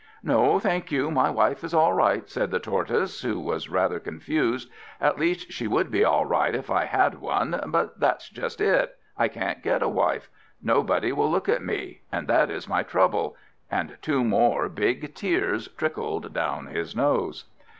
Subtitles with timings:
[0.23, 4.67] "No, thank you, my wife is all right," said the Tortoise, who was rather confused;
[4.99, 8.97] "at least, she would be all right if I had one, but that's just it
[9.15, 10.31] I can't get a wife!
[10.59, 12.01] Nobody will look at me!
[12.11, 13.37] and that is my trouble,"
[13.69, 17.45] and two more big tears trickled down his nose.